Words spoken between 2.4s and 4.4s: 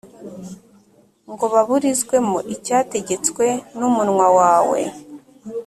icyategetswe n’umunwa